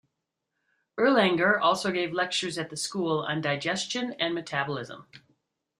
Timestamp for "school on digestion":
2.75-4.13